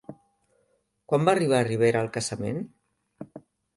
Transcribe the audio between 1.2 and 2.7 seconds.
va arribar Rivera al casament?